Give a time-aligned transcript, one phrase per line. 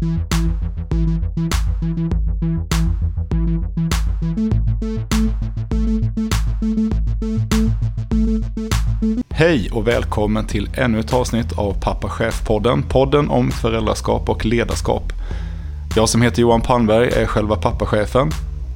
[0.00, 0.10] Hej
[9.72, 12.82] och välkommen till ännu ett avsnitt av Pappa Chef-podden.
[12.88, 15.02] Podden om föräldraskap och ledarskap.
[15.96, 18.30] Jag som heter Johan Palmberg är själva pappachefen.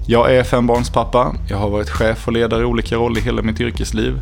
[0.07, 1.35] Jag är fembarnspappa.
[1.49, 4.21] Jag har varit chef och ledare i olika roller i hela mitt yrkesliv.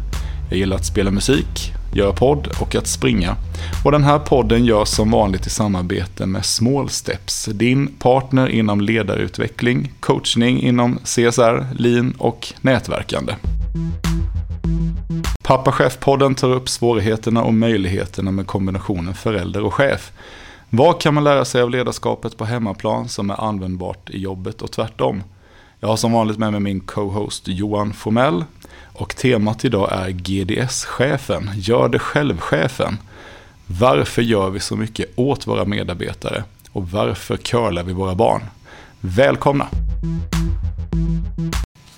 [0.49, 3.37] Jag gillar att spela musik, göra podd och att springa.
[3.85, 8.81] Och den här podden görs som vanligt i samarbete med Small Steps, din partner inom
[8.81, 13.35] ledarutveckling, coachning inom CSR, lean och nätverkande.
[15.43, 20.13] Pappa Chef-podden tar upp svårigheterna och möjligheterna med kombinationen förälder och chef.
[20.71, 24.71] Vad kan man lära sig av ledarskapet på hemmaplan som är användbart i jobbet och
[24.71, 25.23] tvärtom?
[25.85, 28.45] Jag har som vanligt med mig min co-host Johan Formell
[28.93, 32.99] och temat idag är GDS-chefen, gör det själv-chefen.
[33.67, 38.43] Varför gör vi så mycket åt våra medarbetare och varför curlar vi våra barn?
[39.01, 39.67] Välkomna!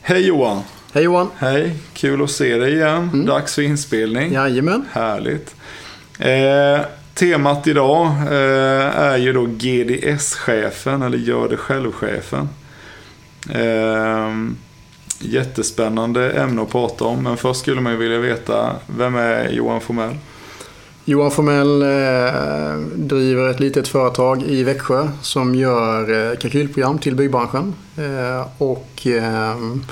[0.00, 0.62] Hej Johan!
[0.92, 1.30] Hej Johan!
[1.36, 3.10] Hej, kul att se dig igen.
[3.12, 3.26] Mm.
[3.26, 4.32] Dags för inspelning.
[4.32, 4.86] Jajamän.
[4.92, 5.54] Härligt.
[6.18, 6.80] Eh,
[7.14, 12.48] temat idag eh, är ju då GDS-chefen, eller gör det själv-chefen.
[13.50, 14.32] Eh,
[15.18, 19.80] jättespännande ämne att prata om, men först skulle man ju vilja veta, vem är Johan
[19.80, 20.16] Formell?
[21.04, 27.74] Johan Formell eh, driver ett litet företag i Växjö som gör eh, kalkylprogram till byggbranschen.
[27.96, 29.84] Eh, och ehm,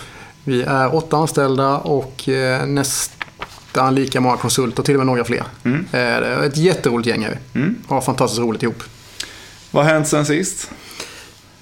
[0.44, 5.44] vi är åtta anställda och eh, nästan lika många konsulter, till och med några fler.
[5.64, 5.86] Mm.
[5.92, 7.60] Eh, ett jätteroligt gäng är vi.
[7.60, 7.76] Mm.
[7.86, 8.82] Har fantastiskt roligt ihop.
[9.70, 10.70] Vad har hänt sen sist?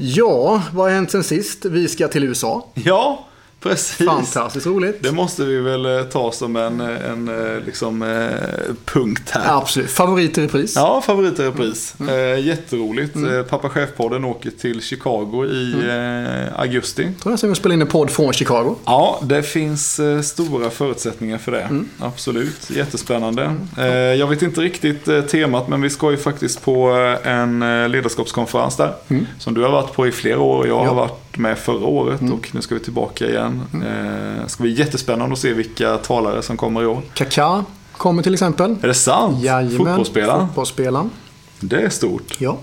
[0.02, 1.64] Ja, vad har hänt sen sist?
[1.64, 2.66] Vi ska till USA.
[2.74, 3.26] Ja,
[3.60, 4.06] Precis.
[4.06, 5.02] Fantastiskt roligt.
[5.02, 9.58] Det måste vi väl eh, ta som en, en eh, liksom, eh, punkt här.
[9.58, 9.90] Absolut.
[9.90, 10.76] Favorit i repris.
[10.76, 11.94] Ja, favorit i repris.
[12.00, 12.14] Mm.
[12.14, 12.40] mm.
[12.46, 13.14] jätteroligt.
[13.14, 13.44] Mm.
[13.44, 16.48] Pappa Chef-podden åker till Chicago i mm.
[16.56, 17.02] augusti.
[17.02, 18.76] Jag tror jag ska spela in en podd från Chicago.
[18.84, 21.60] Ja, det finns stora förutsättningar för det.
[21.60, 21.88] Mm.
[21.98, 22.70] Absolut.
[22.70, 23.56] Jättespännande.
[23.76, 24.18] Mm.
[24.18, 26.88] jag vet inte riktigt temat, men vi ska ju faktiskt på
[27.24, 27.60] en
[27.92, 28.94] ledarskapskonferens där.
[29.08, 29.26] Mm.
[29.38, 30.88] Som du har varit på i flera år och jag ja.
[30.88, 33.66] har varit med förra året och nu ska vi tillbaka igen igen.
[33.74, 34.42] Mm.
[34.42, 37.02] Det ska bli jättespännande att se vilka talare som kommer i år.
[37.14, 38.76] Kaká kommer till exempel.
[38.82, 39.42] Är det sant?
[39.42, 40.46] Jajamän, fotbollsspelaren?
[40.46, 41.10] fotbollsspelaren.
[41.60, 42.36] Det är stort.
[42.38, 42.58] Ja.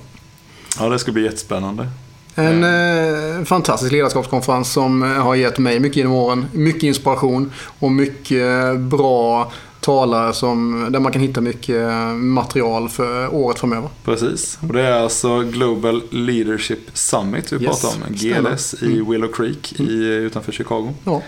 [0.80, 1.88] Ja, det ska bli jättespännande.
[2.36, 6.46] En eh, fantastisk ledarskapskonferens som eh, har gett mig mycket genom åren.
[6.52, 9.52] Mycket inspiration och mycket bra
[9.88, 13.90] talare som, där man kan hitta mycket material för året framöver.
[14.04, 18.14] Precis, och det är alltså Global Leadership Summit vi yes, pratar om.
[18.14, 19.12] GLS i mm.
[19.12, 20.94] Willow Creek i, utanför Chicago.
[21.04, 21.22] Ja.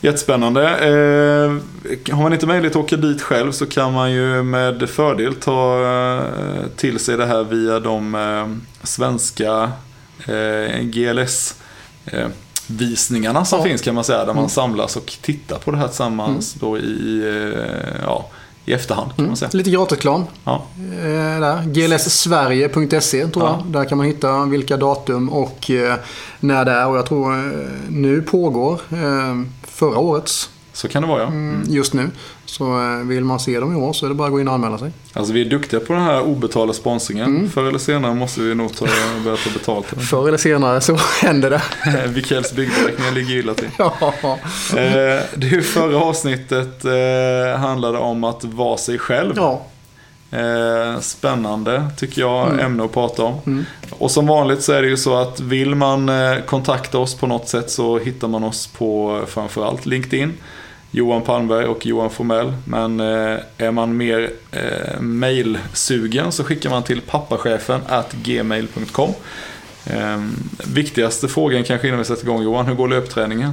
[0.00, 0.68] Jättespännande.
[0.68, 5.34] Eh, har man inte möjlighet att åka dit själv så kan man ju med fördel
[5.34, 9.72] ta eh, till sig det här via de eh, svenska
[10.26, 11.54] eh, GLS
[12.04, 12.28] eh,
[12.66, 13.64] visningarna som ja.
[13.64, 14.18] finns kan man säga.
[14.18, 14.48] Där man mm.
[14.48, 16.70] samlas och tittar på det här tillsammans mm.
[16.70, 18.26] då i, eh, ja,
[18.64, 19.08] i efterhand.
[19.08, 19.36] Kan man mm.
[19.36, 19.50] säga.
[19.52, 20.24] Lite gratisreklam.
[20.44, 20.64] Ja.
[21.02, 23.62] Eh, GLSsverige.se tror jag.
[23.66, 25.94] Där kan man hitta vilka datum och eh,
[26.40, 26.86] när det är.
[26.86, 28.80] Och jag tror eh, nu pågår
[29.62, 31.26] förra årets så kan det vara ja.
[31.26, 31.54] Mm.
[31.54, 31.74] mm.
[31.74, 32.10] Just nu.
[32.44, 34.48] Så eh, vill man se dem i år så är det bara att gå in
[34.48, 34.92] och anmäla sig.
[35.12, 37.26] Alltså vi är duktiga på den här obetalda sponsringen.
[37.26, 37.50] Mm.
[37.50, 38.86] Förr eller senare måste vi nog ta,
[39.24, 39.86] börja ta betalt.
[40.10, 41.62] Förr eller senare så händer det.
[42.08, 43.70] Vikells byggberäkningar ligger illa till.
[43.78, 43.94] ja.
[44.76, 49.32] eh, det förra avsnittet eh, handlade om att vara sig själv.
[49.36, 49.62] Ja.
[50.34, 52.66] Eh, spännande tycker jag mm.
[52.66, 53.40] ämne att prata om.
[53.46, 53.64] Mm.
[53.90, 57.26] Och som vanligt så är det ju så att vill man eh, kontakta oss på
[57.26, 60.32] något sätt så hittar man oss på framförallt LinkedIn.
[60.94, 62.52] Johan Palmberg och Johan Formell.
[62.64, 69.10] Men eh, är man mer eh, mailsugen så skickar man till pappachefen at gmail.com.
[69.86, 70.22] Eh,
[70.64, 73.52] viktigaste frågan kanske innan vi sätter igång Johan, hur går löpträningen?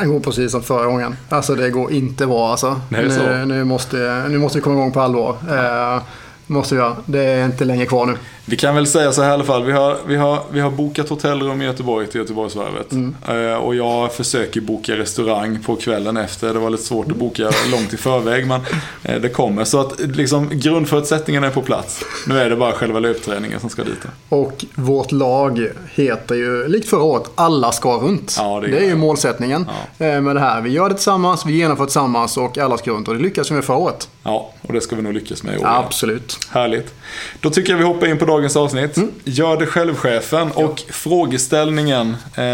[0.00, 1.16] Det går precis som förra gången.
[1.28, 2.80] Alltså det går inte bra alltså.
[2.88, 5.36] Nu, nu, måste, nu måste vi komma igång på allvar.
[5.50, 6.02] Eh,
[6.46, 6.96] måste vi göra.
[7.06, 8.16] Det är inte länge kvar nu.
[8.48, 9.64] Vi kan väl säga så här i alla fall.
[9.64, 12.92] Vi har, vi har, vi har bokat hotellrum i Göteborg till Göteborgsvarvet.
[12.92, 13.14] Mm.
[13.30, 16.54] Uh, och jag försöker boka restaurang på kvällen efter.
[16.54, 18.60] Det var lite svårt att boka långt i förväg men
[19.08, 19.64] uh, det kommer.
[19.64, 22.04] Så att liksom, grundförutsättningarna är på plats.
[22.26, 23.98] Nu är det bara själva löpträningen som ska dit.
[24.28, 28.34] Och vårt lag heter ju, likt förra året, Alla ska runt.
[28.38, 29.66] Ja, det, är, det är ju målsättningen
[29.98, 30.16] ja.
[30.16, 30.60] Uh, med det här.
[30.60, 33.08] Vi gör det tillsammans, vi genomför tillsammans och alla ska runt.
[33.08, 34.08] Och det lyckas vi med förra året.
[34.22, 35.66] Ja, och det ska vi nog lyckas med i år.
[35.66, 36.38] Absolut.
[36.50, 36.94] Härligt.
[37.40, 38.96] Då tycker jag vi hoppar in på dagens avsnitt.
[38.96, 39.12] Mm.
[39.24, 40.50] Gör det själv-chefen.
[40.56, 40.64] Ja.
[40.64, 42.44] Och frågeställningen eh,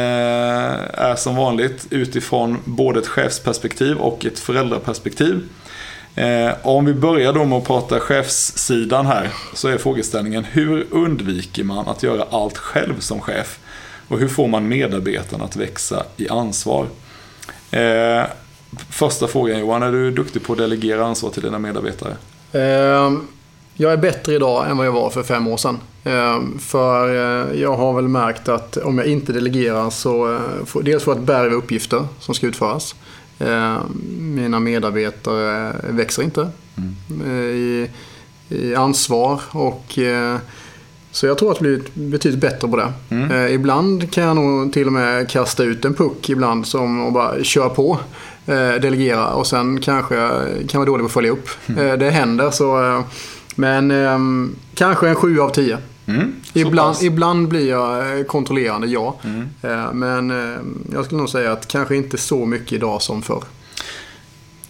[0.95, 5.49] är som vanligt utifrån både ett chefsperspektiv och ett föräldraperspektiv.
[6.15, 11.65] Eh, om vi börjar då med att prata chefssidan här så är frågeställningen hur undviker
[11.65, 13.59] man att göra allt själv som chef?
[14.09, 16.87] Och hur får man medarbetarna att växa i ansvar?
[17.71, 18.23] Eh,
[18.91, 22.17] första frågan Johan, är du duktig på att delegera ansvar till dina medarbetare?
[22.53, 23.13] Eh,
[23.75, 25.79] jag är bättre idag än vad jag var för fem år sedan.
[26.05, 31.05] Ehm, för eh, jag har väl märkt att om jag inte delegerar så eh, dels
[31.05, 32.95] får jag ett berg uppgifter som ska utföras.
[34.19, 36.97] Mina medarbetare växer inte mm.
[37.27, 37.91] Eh, i,
[38.49, 39.99] i, ansvar och
[41.11, 42.93] så jag tror att det blir betydligt bättre på det.
[43.09, 43.55] Mm.
[43.55, 47.45] ibland kan jag nog till och med kasta ut en puck ibland som och bara
[47.45, 47.99] köra på.
[48.81, 50.31] delegera och sen kanske
[50.69, 51.49] kan vara dålig på att följa upp.
[51.67, 51.99] Mm.
[51.99, 53.03] det händer så
[53.55, 54.19] men eh,
[54.75, 55.79] kanske en 7 av 10.
[56.07, 59.17] Mm, ibland, ibland blir jag eh, kontrollerande, ja.
[59.25, 59.49] Mm.
[59.63, 60.61] Eh, men eh,
[60.93, 63.45] jag skulle nog säga att kanske inte så mycket idag som förr.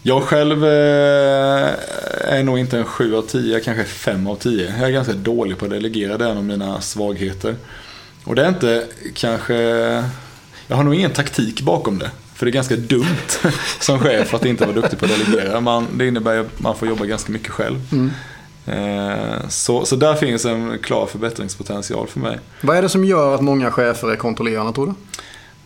[0.02, 4.74] Jag själv är nog inte en 7 av 10, kanske 5 av 10.
[4.78, 7.56] Jag är ganska dålig på att delegera, det är en av mina svagheter.
[8.24, 9.54] Och det är inte kanske...
[10.66, 12.10] Jag har nog ingen taktik bakom det.
[12.34, 13.28] För det är ganska dumt
[13.80, 15.60] som chef att inte vara duktig på att delegera.
[15.60, 17.80] Man, det innebär att man får jobba ganska mycket själv.
[17.92, 18.10] Mm.
[18.66, 22.38] Eh, så, så där finns en klar förbättringspotential för mig.
[22.60, 24.92] Vad är det som gör att många chefer är kontrollerande tror du?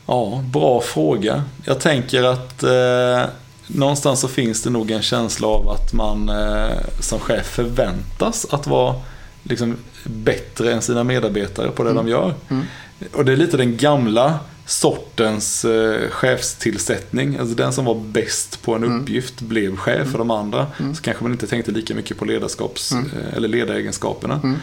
[0.07, 1.45] Ja, bra fråga.
[1.65, 3.31] Jag tänker att eh,
[3.67, 8.67] någonstans så finns det nog en känsla av att man eh, som chef förväntas att
[8.67, 8.95] vara
[9.43, 12.05] liksom, bättre än sina medarbetare på det mm.
[12.05, 12.35] de gör.
[12.49, 12.65] Mm.
[13.13, 17.37] Och det är lite den gamla sortens eh, chefstillsättning.
[17.37, 19.01] Alltså den som var bäst på en mm.
[19.01, 20.11] uppgift blev chef mm.
[20.11, 20.67] för de andra.
[20.81, 20.95] Mm.
[20.95, 23.05] Så kanske man inte tänkte lika mycket på ledarskaps mm.
[23.07, 24.41] eh, eller ledaregenskaperna.
[24.45, 24.57] Mm.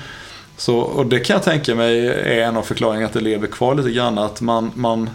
[0.57, 3.75] Så, och det kan jag tänka mig är en av förklaringarna att det lever kvar
[3.75, 4.17] lite grann.
[4.17, 5.09] Att man, man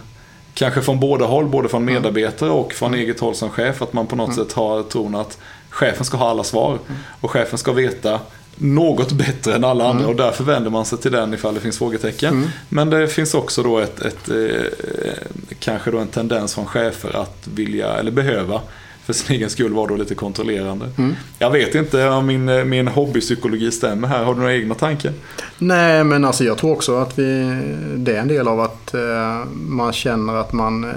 [0.53, 1.93] kanske från båda håll, både från mm.
[1.93, 5.37] medarbetare och från eget håll som chef, att man på något sätt har tron att
[5.69, 6.79] chefen ska ha alla svar.
[7.21, 8.19] Och chefen ska veta
[8.59, 10.09] något bättre än alla andra mm.
[10.09, 12.33] och därför vänder man sig till den ifall det finns frågetecken.
[12.33, 12.49] Mm.
[12.69, 15.13] Men det finns också då ett, ett eh,
[15.59, 18.61] kanske då en tendens från chefer att vilja eller behöva
[19.09, 20.89] för sin egen skull vara då lite kontrollerande.
[20.97, 21.15] Mm.
[21.39, 24.23] Jag vet inte om min, min hobbypsykologi stämmer här.
[24.23, 25.13] Har du några egna tankar?
[25.57, 27.61] Nej, men alltså jag tror också att vi,
[27.95, 30.91] det är en del av att eh, man känner att man eh,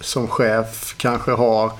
[0.00, 1.72] som chef kanske har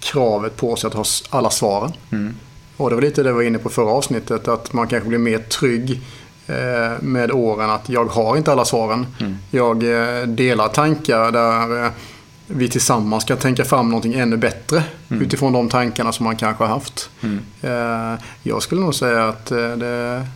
[0.00, 1.92] kravet på sig att ha alla svaren.
[2.12, 2.34] Mm.
[2.76, 5.18] Och det var lite det vi var inne på förra avsnittet, att man kanske blir
[5.18, 6.00] mer trygg
[6.46, 9.06] eh, med åren att jag har inte alla svaren.
[9.20, 9.36] Mm.
[9.50, 11.90] Jag eh, delar tankar där eh,
[12.46, 15.22] vi tillsammans ska tänka fram någonting ännu bättre mm.
[15.22, 17.10] utifrån de tankarna som man kanske har haft.
[17.22, 18.18] Mm.
[18.42, 20.26] Jag skulle nog säga att det, det,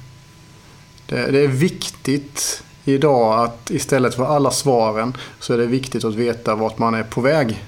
[1.06, 6.54] det är viktigt idag att istället för alla svaren så är det viktigt att veta
[6.54, 7.64] vart man är på väg.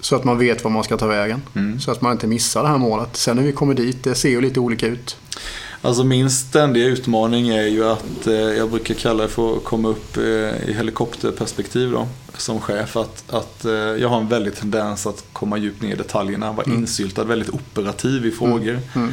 [0.00, 1.42] Så att man vet var man ska ta vägen.
[1.54, 1.80] Mm.
[1.80, 3.16] Så att man inte missar det här målet.
[3.16, 5.16] Sen när vi kommer dit, det ser ju lite olika ut.
[5.82, 9.88] Alltså min ständiga utmaning är ju att eh, jag brukar kalla det för att komma
[9.88, 10.22] upp eh,
[10.68, 12.96] i helikopterperspektiv då, som chef.
[12.96, 16.66] Att, att eh, jag har en väldig tendens att komma djupt ner i detaljerna, vara
[16.66, 16.78] mm.
[16.78, 18.72] insyltad, väldigt operativ i frågor.
[18.72, 18.82] Mm.
[18.94, 19.12] mm.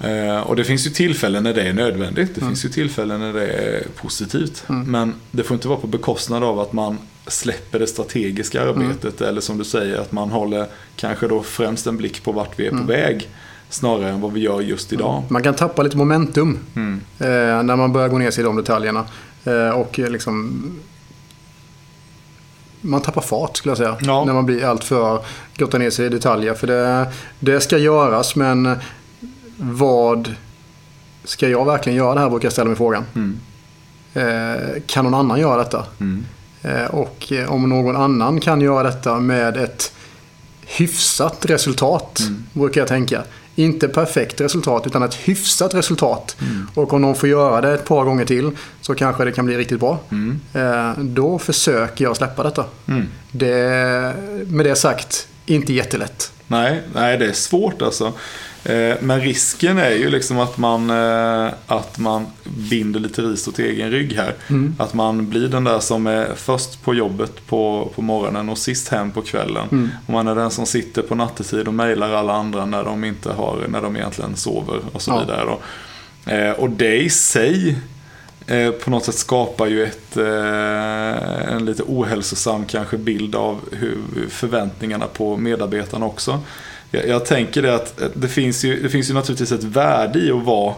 [0.00, 2.34] Eh, och det finns ju tillfällen när det är nödvändigt.
[2.34, 2.50] Det mm.
[2.50, 4.64] finns ju tillfällen när det är positivt.
[4.68, 4.90] Mm.
[4.90, 8.74] Men det får inte vara på bekostnad av att man släpper det strategiska mm.
[8.74, 9.20] arbetet.
[9.20, 9.30] Mm.
[9.30, 10.66] Eller som du säger, att man håller
[10.96, 12.86] kanske då främst en blick på vart vi är på mm.
[12.86, 13.28] väg.
[13.70, 15.16] Snarare än vad vi gör just idag.
[15.16, 15.24] Mm.
[15.28, 16.58] Man kan tappa lite momentum
[17.18, 17.26] eh,
[17.62, 19.04] när man börjar gå ner sig i de detaljerna.
[19.44, 20.62] Eh, och liksom
[22.80, 23.96] man tappar fart skulle jag säga.
[24.00, 24.24] Ja.
[24.24, 25.24] När man blir alltför
[25.56, 26.54] grottar ner sig i detaljer.
[26.54, 28.76] För det, det ska göras men
[29.58, 30.34] vad
[31.24, 33.04] ska jag verkligen göra det här brukar jag ställa mig frågan.
[33.14, 33.40] Mm.
[34.14, 35.86] Eh, kan någon annan göra detta?
[36.00, 36.24] Mm.
[36.62, 39.92] Eh, och eh, om någon annan kan göra detta med ett
[40.66, 42.44] hyfsat resultat, mm.
[42.52, 43.22] brukar jag tänka.
[43.54, 46.36] Inte perfekt resultat, utan ett hyfsat resultat.
[46.40, 46.68] Mm.
[46.74, 48.50] Och om någon får göra det ett par gånger till
[48.80, 49.98] så kanske det kan bli riktigt bra.
[50.10, 50.40] Mm.
[50.52, 52.64] Eh, då försöker jag släppa detta.
[52.86, 53.06] Mm.
[53.30, 54.14] Det,
[54.46, 56.32] med det sagt, inte jättelätt.
[56.46, 58.12] Nej, nej, det är svårt alltså.
[58.68, 62.26] Eh, men risken är ju liksom att man, eh, att man
[62.70, 64.34] binder lite ris åt egen rygg här.
[64.48, 64.76] Mm.
[64.78, 68.88] Att man blir den där som är först på jobbet på, på morgonen och sist
[68.88, 69.68] hem på kvällen.
[69.72, 69.90] Mm.
[70.06, 73.32] Och man är den som sitter på nattetid och mejlar alla andra när de, inte
[73.32, 75.20] har, när de egentligen sover och så ja.
[75.20, 75.44] vidare.
[75.44, 75.60] Då.
[76.32, 77.78] Eh, och det i sig
[78.84, 85.36] på något sätt skapar ju ett, en lite ohälsosam kanske bild av hur förväntningarna på
[85.36, 86.40] medarbetarna också.
[86.90, 90.30] Jag, jag tänker det att det finns, ju, det finns ju naturligtvis ett värde i
[90.30, 90.74] att vara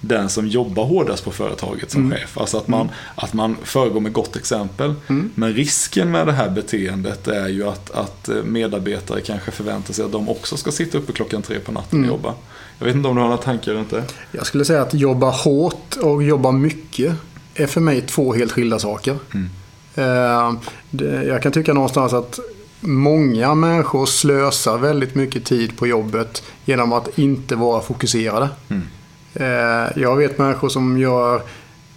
[0.00, 2.18] den som jobbar hårdast på företaget som mm.
[2.18, 2.38] chef.
[2.38, 2.92] Alltså att man, mm.
[3.14, 4.94] att man föregår med gott exempel.
[5.06, 5.30] Mm.
[5.34, 10.12] Men risken med det här beteendet är ju att, att medarbetare kanske förväntar sig att
[10.12, 12.10] de också ska sitta uppe klockan tre på natten och mm.
[12.10, 12.34] jobba.
[12.78, 14.04] Jag vet inte om du har några tankar runt det?
[14.32, 17.14] Jag skulle säga att jobba hårt och jobba mycket
[17.54, 19.18] är för mig två helt skilda saker.
[19.34, 19.50] Mm.
[19.94, 22.38] Eh, jag kan tycka någonstans att
[22.86, 28.48] många människor slösar väldigt mycket tid på jobbet genom att inte vara fokuserade.
[28.68, 28.82] Mm.
[29.34, 31.42] Eh, jag vet människor som gör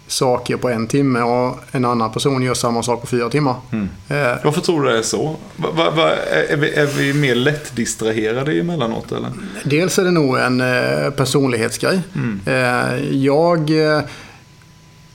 [0.06, 3.54] saker på en timme och en annan person gör samma sak på fyra timmar.
[3.72, 3.88] Mm.
[4.08, 5.36] Eh, Varför tror du det är så?
[5.56, 6.10] Va, va,
[6.50, 9.12] är, vi, är vi mer lättdistraherade emellanåt?
[9.12, 9.30] Eller?
[9.64, 10.62] Dels är det nog en
[11.12, 12.00] personlighetsgrej.
[12.14, 12.40] Mm.
[13.22, 13.70] Jag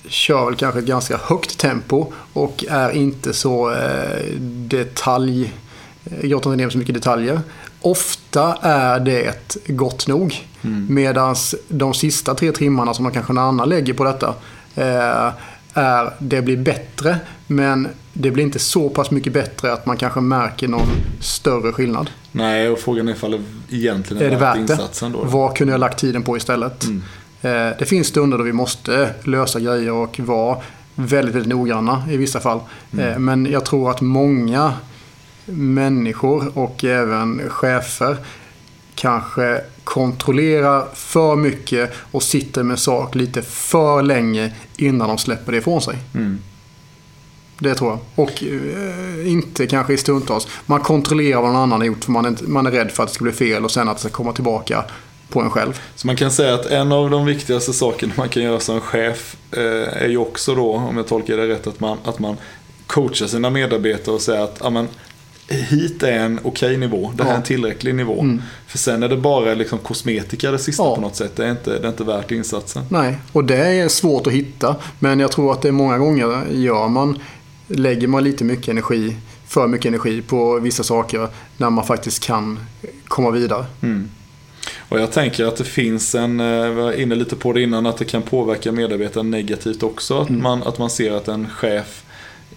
[0.08, 4.34] kör väl kanske ett ganska högt tempo och är inte så eh,
[4.68, 5.54] detalj...
[6.22, 7.42] Inte ner så mycket detaljer.
[7.82, 10.48] Ofta är det gott nog.
[10.62, 10.88] Mm.
[10.90, 11.36] Medan
[11.68, 14.36] de sista tre timmarna som man kanske någon annan lägger på detta
[14.76, 15.34] eh,
[15.74, 20.22] är det blir bättre men det blir inte så pass mycket bättre att man kanske
[20.22, 20.88] märker någon
[21.20, 22.10] större skillnad.
[22.32, 25.24] Nej, och frågan är ifall det egentligen är, är det värt insatsen då.
[25.24, 26.84] Vad kunde jag lagt tiden på istället?
[26.84, 27.02] Mm.
[27.42, 30.58] Eh, det finns stunder då vi måste lösa grejer och vara
[30.96, 32.60] väldigt, väldigt noggranna i vissa fall.
[32.94, 33.12] Mm.
[33.12, 34.74] Eh, men jag tror att många
[35.46, 38.18] människor och även chefer
[38.96, 45.58] kanske kontrollerar för mycket och sitter med sak lite för länge innan de släpper det
[45.58, 45.98] ifrån sig.
[46.16, 46.40] Mm.
[47.60, 48.00] Det tror jag.
[48.16, 50.48] Och eh, inte kanske i stundtals.
[50.66, 53.10] Man kontrollerar vad någon annan har gjort för man är, man är rädd för att
[53.10, 54.86] det ska bli fel och sen att det ska komma tillbaka
[55.30, 55.82] på en själv.
[55.96, 59.36] Så man kan säga att en av de viktigaste sakerna man kan göra som chef
[59.52, 62.38] eh, är ju också då, om jag tolkar det rätt, att man, att man
[62.88, 64.88] coachar sina medarbetare och säger att amen,
[65.48, 67.34] hit är en okej okay nivå, det här ja.
[67.34, 68.22] är en tillräcklig nivå.
[68.22, 68.42] Mm.
[68.68, 70.96] För sen är det bara liksom kosmetika det sista ja.
[70.96, 71.36] på något sätt.
[71.36, 72.84] Det är, inte, det är inte värt insatsen.
[72.90, 74.76] Nej, och det är svårt att hitta.
[75.00, 77.20] Men jag tror att det är många gånger gör man,
[77.68, 79.16] lägger man lite mycket energi,
[79.48, 82.60] för mycket energi på vissa saker när man faktiskt kan
[83.08, 83.66] komma vidare.
[83.82, 84.10] Mm.
[84.90, 87.86] Och jag tänker att det finns en, eh, vi var inne lite på det innan,
[87.86, 90.22] att det kan påverka medarbetaren negativt också.
[90.22, 90.42] Att, mm.
[90.42, 92.03] man, att man ser att en chef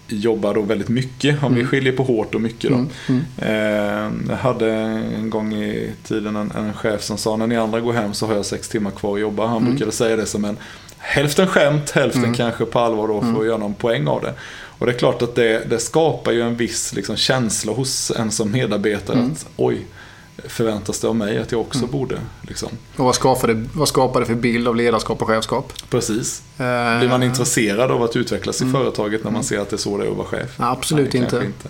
[0.07, 1.43] jobbar då väldigt mycket.
[1.43, 1.59] Om mm.
[1.59, 2.75] vi skiljer på hårt och mycket då.
[2.75, 2.89] Mm.
[3.07, 3.23] Mm.
[3.37, 4.71] Eh, jag hade
[5.15, 8.27] en gång i tiden en, en, chef som sa när ni andra går hem så
[8.27, 9.47] har jag sex timmar kvar att jobba.
[9.47, 9.69] Han mm.
[9.69, 10.57] brukade säga det som en
[10.97, 12.35] hälften skämt, hälften mm.
[12.35, 13.41] kanske på allvar då för mm.
[13.41, 14.33] att göra någon poäng av det.
[14.79, 18.31] Och det är klart att det, det skapar ju en viss liksom, känsla hos en
[18.31, 19.85] som medarbetare att oj,
[20.45, 21.91] förväntas det av mig att jag också mm.
[21.91, 22.19] borde.
[22.41, 22.69] Liksom.
[22.95, 25.73] Och vad skapar, det, vad skapar det för bild av ledarskap och chefskap?
[25.89, 26.41] Precis.
[26.59, 28.73] Uh, Blir man intresserad av att utvecklas i mm.
[28.73, 30.49] företaget när man ser att det är så det är att vara chef?
[30.57, 31.35] absolut Nej, inte.
[31.35, 31.69] inte.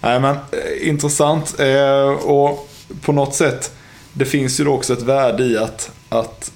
[0.00, 1.60] Nej, men eh, intressant.
[1.60, 2.70] Eh, och
[3.02, 3.72] på något sätt,
[4.12, 6.52] det finns ju då också ett värde i att, att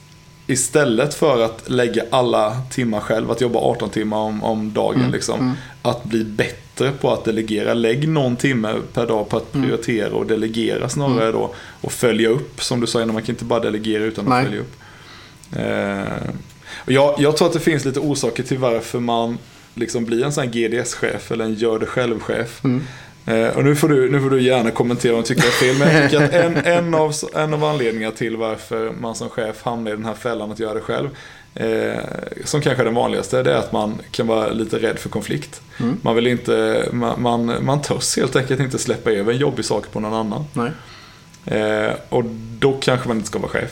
[0.46, 5.12] istället för att lägga alla timmar själv, att jobba 18 timmar om, om dagen, mm.
[5.12, 5.54] Liksom, mm.
[5.82, 7.75] att bli bättre bättre på att delegera.
[7.75, 9.66] Lägg någon timme per dag på att mm.
[9.66, 11.33] prioritera och delegera snarare mm.
[11.33, 11.54] då.
[11.80, 14.45] Och följa upp, som du sa innan, man kan inte bara delegera utan att Nej.
[14.45, 14.75] följa upp.
[15.56, 16.30] Eh,
[16.75, 19.38] och jag, jag tror att det finns lite orsaker till varför man
[19.75, 22.64] liksom blir en sån här GDS-chef eller en gör det själv-chef.
[22.64, 22.83] Mm.
[23.26, 25.50] Eh, och nu får, du, nu får du gärna kommentera om du tycker det är
[25.50, 25.78] fel.
[25.78, 29.62] Men jag tycker att en, en, av, en av anledningarna till varför man som chef
[29.62, 31.09] hamnar i den här fällan att göra det själv
[31.56, 32.00] eh,
[32.44, 35.60] som kanske är den vanligaste, det är att man kan vara lite rädd för konflikt.
[35.80, 35.96] Mm.
[36.02, 39.92] Man vill inte, man, man, man törs helt enkelt inte släppa över en jobbig sak
[39.92, 40.44] på någon annan.
[41.46, 42.25] Eh, och
[42.58, 43.70] då kanske man inte ska vara chef.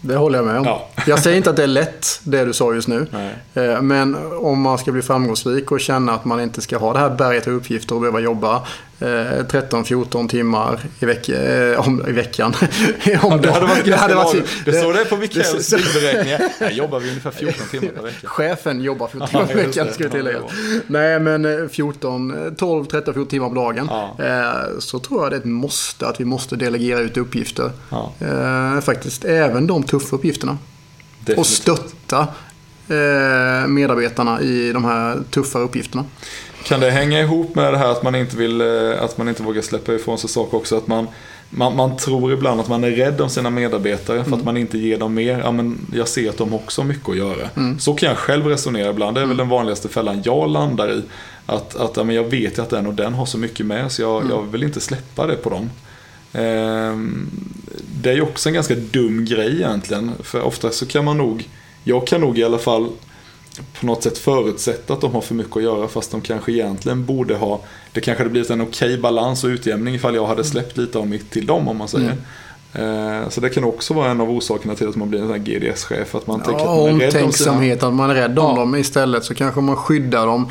[0.00, 0.64] Det håller jag med om.
[0.64, 0.88] Ja.
[1.06, 3.06] Jag säger inte att det är lätt, det du sa just nu.
[3.10, 3.34] Nej.
[3.54, 6.98] Eh, men om man ska bli framgångsrik och känna att man inte ska ha det
[6.98, 8.66] här berget av uppgifter och behöva jobba
[9.02, 12.54] 13-14 eh, timmar i, veck eh, om, i veckan.
[13.22, 16.42] om det hade varit, det hade varit Det står det på Mikaels beräkningar.
[16.60, 18.28] Jag jobbar vi ungefär 14 timmar per vecka.
[18.28, 20.40] Chefen jobbar 14 timmar per vecka, ska vi tillägga.
[20.86, 23.88] Nej, men 14, 12, 13, 14 timmar på dagen.
[23.90, 24.66] Ja.
[24.78, 27.70] Så tror jag det är ett måste att vi måste delegera ut uppgifter.
[27.88, 28.12] Ja.
[28.82, 30.58] Faktiskt, även de tuffa uppgifterna.
[31.18, 31.38] Definitivt.
[31.38, 32.28] Och stötta
[33.68, 36.04] medarbetarna i de här tuffa uppgifterna.
[36.64, 39.42] Kan det hänga ihop med det här att man inte, vill, eh, att man inte
[39.42, 40.76] vågar släppa ifrån sig saker också?
[40.76, 41.08] Att man,
[41.50, 44.38] man, man tror ibland att man är rädd om sina medarbetare för mm.
[44.38, 45.38] att man inte ger dem mer.
[45.38, 47.48] Ja, men jag ser att de också har mycket att göra.
[47.56, 47.78] Mm.
[47.78, 49.16] Så kan jag själv resonera ibland.
[49.16, 49.36] Det är väl mm.
[49.36, 51.02] den vanligaste fällan jag landar i.
[51.46, 53.92] Att, att ja, men jag vet ju att den och den har så mycket med
[53.92, 54.30] så jag, mm.
[54.30, 55.70] jag vill inte släppa det på dem.
[56.32, 57.30] Ehm,
[58.02, 60.12] det är ju också en ganska dum grej egentligen.
[60.20, 61.48] För ofta så kan man nog,
[61.84, 62.88] jag kan nog i alla fall
[63.80, 67.04] på något sätt förutsätta att de har för mycket att göra fast de kanske egentligen
[67.04, 67.60] borde ha
[67.92, 70.98] Det kanske hade blivit en okej okay balans och utjämning ifall jag hade släppt lite
[70.98, 72.16] av mitt till dem om man säger.
[72.74, 75.44] Eh, så det kan också vara en av orsakerna till att man blir en sån
[75.44, 76.14] GDS-chef.
[76.14, 78.56] Att man ja, tänker att man är rädd om att man är rädd om ja.
[78.56, 78.74] dem.
[78.76, 80.48] Istället så kanske man skyddar dem.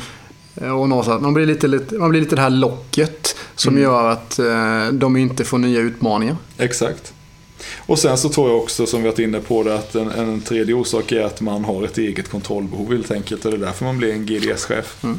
[0.54, 3.82] Eh, och någonstans, man, blir lite, lite, man blir lite det här locket som mm.
[3.82, 6.36] gör att eh, de inte får nya utmaningar.
[6.58, 7.14] Exakt.
[7.86, 10.40] Och sen så tror jag också, som vi varit inne på det, att en, en
[10.40, 13.44] tredje orsak är att man har ett eget kontrollbehov helt enkelt.
[13.44, 15.04] Och det är därför man blir en GDS-chef.
[15.04, 15.18] Mm.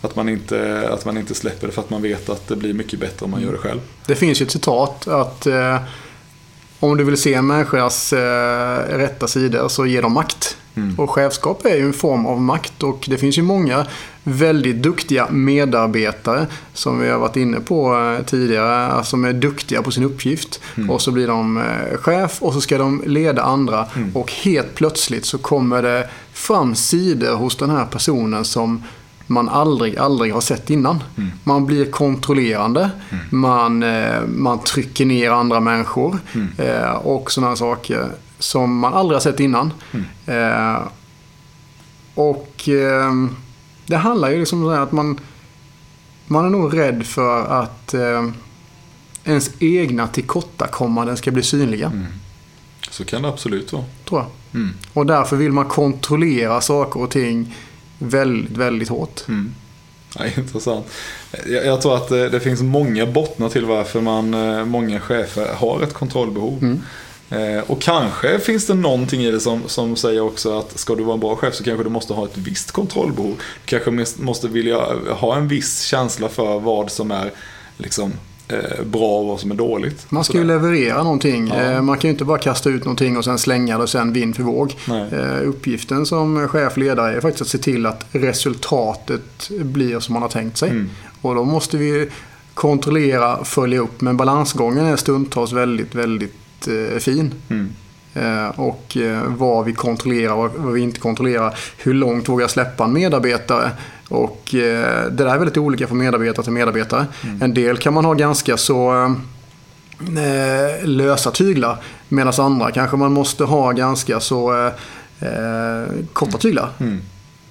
[0.00, 2.72] Att man, inte, att man inte släpper det för att man vet att det blir
[2.72, 3.80] mycket bättre om man gör det själv.
[4.06, 5.76] Det finns ju ett citat att eh,
[6.80, 10.56] om du vill se en människas eh, rätta sidor så ge dem makt.
[10.74, 10.98] Mm.
[10.98, 13.86] Och chefskap är ju en form av makt och det finns ju många
[14.22, 19.90] väldigt duktiga medarbetare som vi har varit inne på eh, tidigare, som är duktiga på
[19.90, 20.60] sin uppgift.
[20.76, 20.90] Mm.
[20.90, 24.16] Och så blir de eh, chef och så ska de leda andra mm.
[24.16, 28.82] och helt plötsligt så kommer det fram sidor hos den här personen som
[29.30, 31.02] man aldrig, aldrig har sett innan.
[31.16, 31.30] Mm.
[31.44, 33.24] Man blir kontrollerande, mm.
[33.30, 36.48] man, eh, man trycker ner andra människor mm.
[36.58, 38.08] eh, och sådana saker
[38.38, 39.72] som man aldrig har sett innan.
[39.92, 40.06] Mm.
[40.26, 40.82] Eh,
[42.14, 42.68] och
[43.86, 45.20] det handlar ju liksom om att man,
[46.26, 47.94] man är nog rädd för att
[49.24, 51.86] ens egna tillkortakommanden ska bli synliga.
[51.86, 52.06] Mm.
[52.90, 53.84] Så kan det absolut vara.
[54.08, 54.60] Tror jag.
[54.60, 54.74] Mm.
[54.92, 57.54] Och därför vill man kontrollera saker och ting
[58.00, 59.28] väldigt, väldigt hårt.
[59.28, 59.54] Mm.
[60.18, 60.86] Ja, intressant.
[61.46, 65.54] Jag, jag, tror att det, det, finns många bottnar till varför man, eh, många chefer
[65.54, 66.58] har ett kontrollbehov.
[66.62, 66.80] Mm.
[67.30, 71.02] Eh, och kanske finns det någonting i det som, som säger också att ska du
[71.02, 73.34] vara en bra chef så kanske du måste ha ett visst kontrollbehov.
[73.64, 74.78] Du kanske måste vilja
[75.10, 77.32] ha en viss känsla för vad som är
[77.76, 78.16] liksom, eh,
[78.84, 80.10] bra och vad som är dåligt.
[80.10, 81.48] Man ska ju leverera någonting.
[81.48, 81.62] Ja.
[81.62, 84.12] Eh, man kan ju inte bara kasta ut någonting och sen slänga det och sen
[84.12, 84.76] vind för våg.
[84.88, 90.22] Eh, uppgiften som chef, ledare är faktiskt att se till att resultatet blir som man
[90.22, 90.70] har tänkt sig.
[90.70, 90.90] Mm.
[91.20, 92.08] Och då måste vi
[92.54, 94.00] kontrollera, följa upp.
[94.00, 97.34] Men balansgången är stundtals väldigt, väldigt eh, fin.
[97.48, 97.68] Mm.
[98.14, 101.58] Eh, och eh, vad vi kontrollerar och vad vi inte kontrollerar.
[101.78, 103.70] Hur långt vågar jag släppa en medarbetare?
[104.10, 107.06] Och eh, det där är väldigt olika från medarbetare till medarbetare.
[107.24, 107.42] Mm.
[107.42, 109.14] En del kan man ha ganska så
[110.82, 111.82] lösa tyglar.
[112.08, 114.66] Medan andra kanske man måste ha ganska så
[115.20, 116.68] eh, korta tyglar.
[116.78, 117.00] Mm.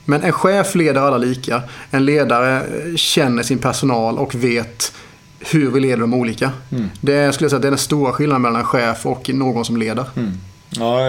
[0.06, 1.62] Men en chef leder alla lika.
[1.92, 2.64] En ledare
[2.96, 4.94] känner sin personal och vet
[5.40, 6.52] hur vi leder dem olika.
[6.72, 6.90] Mm.
[7.02, 9.78] Det skulle jag säga det är den stora skillnaden mellan en chef och någon som
[9.78, 10.06] leder.
[10.16, 10.32] Mm.
[10.70, 11.00] Ja,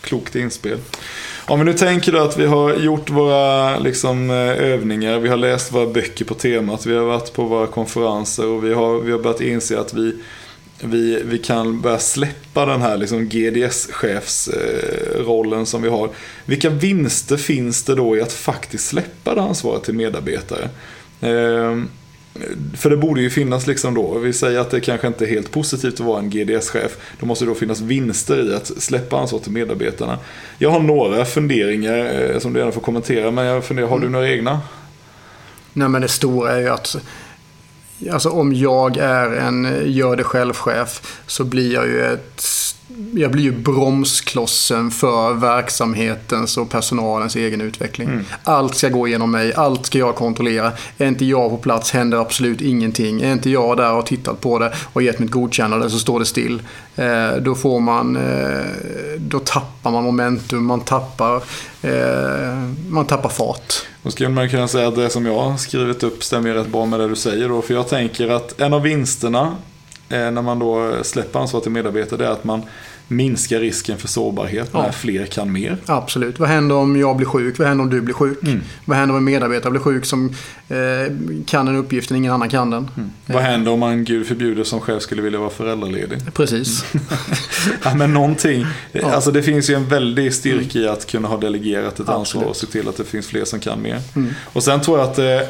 [0.00, 0.78] klokt inspel.
[1.52, 5.36] Om vi nu tänker då att vi har gjort våra liksom, eh, övningar, vi har
[5.36, 9.12] läst våra böcker på temat, vi har varit på våra konferenser och vi har, vi
[9.12, 10.14] har börjat inse att vi,
[10.80, 16.10] vi, vi kan börja släppa den här liksom, GDS-chefsrollen eh, som vi har.
[16.44, 20.68] Vilka vinster finns det då i att faktiskt släppa det ansvaret till medarbetare?
[21.20, 21.88] Ehm,
[22.76, 25.50] för det borde ju finnas liksom då, vi säger att det kanske inte är helt
[25.50, 26.96] positivt att vara en GDS-chef.
[27.20, 30.18] Då måste det då finnas vinster i att släppa ansvar till medarbetarna.
[30.58, 34.06] Jag har några funderingar eh, som du gärna får kommentera, men jag funderar, har du
[34.06, 34.12] mm.
[34.12, 34.60] några egna?
[35.72, 36.96] Nej men det stora är ju att
[38.10, 42.42] Alltså om jag är en gör det själv-chef så blir jag ju ett
[43.14, 48.08] jag blir ju bromsklossen för verksamhetens och personalens egen utveckling.
[48.08, 48.24] Mm.
[48.44, 50.72] Allt ska gå genom mig, allt ska jag kontrollera.
[50.98, 53.22] Är inte jag på plats händer absolut ingenting.
[53.22, 56.26] Är inte jag där och tittat på det och gett mitt godkännande så står det
[56.26, 56.62] still.
[56.96, 58.64] Eh, då får man, eh,
[59.18, 61.36] då tappar man momentum, man tappar,
[61.82, 63.74] eh, man tappar fart.
[64.02, 66.86] Då skulle man kunna säga att det som jag har skrivit upp stämmer rätt bra
[66.86, 67.62] med det du säger då.
[67.62, 69.56] För jag tänker att en av vinsterna
[70.12, 72.62] när man då släpper ansvar till medarbetare det är att man
[73.12, 74.82] minskar risken för sårbarhet ja.
[74.82, 75.76] när fler kan mer.
[75.86, 76.38] Absolut.
[76.38, 77.58] Vad händer om jag blir sjuk?
[77.58, 78.42] Vad händer om du blir sjuk?
[78.42, 78.60] Mm.
[78.84, 80.34] Vad händer om en medarbetare blir sjuk som
[80.68, 80.76] eh,
[81.46, 82.90] kan den uppgiften, ingen annan kan den?
[82.96, 83.10] Mm.
[83.26, 83.34] Eh.
[83.34, 86.34] Vad händer om man, gud förbjuder, som chef skulle vilja vara föräldraledig?
[86.34, 86.84] Precis.
[87.84, 88.66] ja, men någonting.
[88.92, 89.10] Ja.
[89.10, 92.56] Alltså det finns ju en väldig styrka i att kunna ha delegerat ett ansvar och
[92.56, 94.00] se till att det finns fler som kan mer.
[94.16, 94.34] Mm.
[94.44, 95.48] Och sen tror jag att det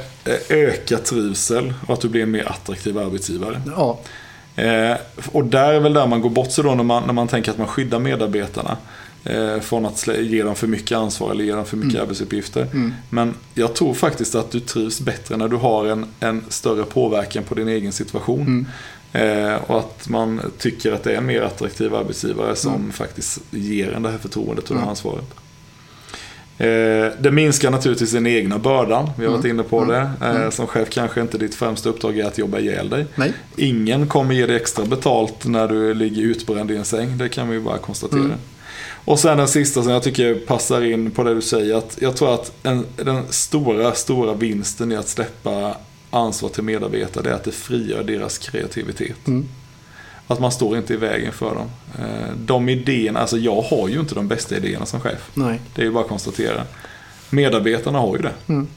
[0.49, 3.63] ökar trivsel och att du blir en mer attraktiv arbetsgivare.
[3.77, 4.01] Ja.
[4.57, 4.97] Eh,
[5.33, 7.51] och där är väl där man går bort sig då när man, när man tänker
[7.51, 8.77] att man skyddar medarbetarna.
[9.25, 12.03] Eh, från att ge dem för mycket ansvar eller ge dem för mycket mm.
[12.03, 12.63] arbetsuppgifter.
[12.63, 12.95] Mm.
[13.11, 17.45] Men jag tror faktiskt att du trivs bättre när du har en, en större påverkan
[17.45, 18.41] på din egen situation.
[18.41, 18.67] Mm.
[19.13, 22.93] Eh, och att man tycker att det är en mer attraktiv arbetsgivare som mm.
[22.93, 24.91] faktiskt ger en det här förtroendet och det här mm.
[24.91, 25.35] ansvaret.
[26.63, 29.11] Eh, det minskar naturligtvis den egna bördan.
[29.19, 29.57] Vi har varit mm.
[29.57, 30.11] inne på det.
[30.21, 30.37] Mm.
[30.37, 30.51] Mm.
[30.51, 33.07] Som chef kanske inte ditt främsta uppdrag är att jobba ihjäl dig.
[33.15, 33.33] Nej.
[33.57, 37.19] Ingen kommer ge dig extra betalt när du ligger utbränd i en säng.
[37.19, 38.21] Det kan vi bara konstatera.
[38.21, 38.39] Mm.
[39.05, 41.77] Och sen den sista som jag tycker passar in på det du säger.
[41.77, 45.77] Att jag tror att en, den stora, stora vinsten i att släppa
[46.11, 49.27] ansvar till medarbetare är att det frigör deras kreativitet.
[49.27, 49.49] Mm.
[50.27, 51.71] Att man står inte i vägen för dem.
[51.99, 55.31] Eh, de idéerna, alltså jag har ju inte de bästa idéerna som chef.
[55.35, 55.61] Nej.
[55.75, 56.65] Det är ju bara att konstatera.
[57.31, 58.33] Medarbetarna har ju det.
[58.47, 58.69] Mm.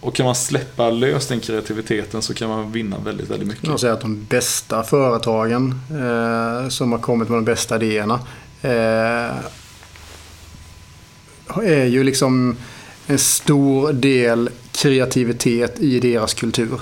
[0.00, 3.64] Och kan man släppa lös den kreativiteten så kan man vinna väldigt, väldigt mycket.
[3.64, 8.20] Jag säger att de bästa företagen eh, som har kommit med de bästa idéerna
[8.62, 9.36] eh,
[11.64, 12.56] är ju liksom
[13.06, 16.80] en stor del kreativitet i deras kultur.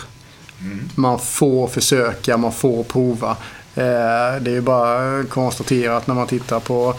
[0.61, 0.88] Mm.
[0.94, 3.37] Man får försöka, man får prova.
[3.75, 6.95] Eh, det är ju bara att konstatera att när man tittar på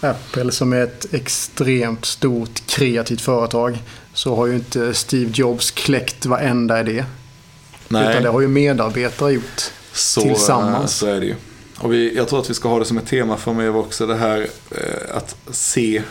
[0.00, 3.78] Apple som är ett extremt stort kreativt företag
[4.14, 7.04] så har ju inte Steve Jobs kläckt varenda idé.
[7.88, 8.10] Nej.
[8.10, 10.96] Utan det har ju medarbetare gjort Så, tillsammans.
[10.96, 11.34] Så är det ju.
[11.78, 14.06] Och vi, jag tror att vi ska ha det som ett tema framöver också.
[14.06, 16.02] Det här eh, att se